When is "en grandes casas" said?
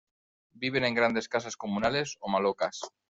0.83-1.55